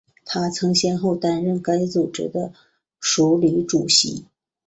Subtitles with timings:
[0.25, 2.53] 她曾先后担任该组织的
[2.99, 4.25] 署理主席。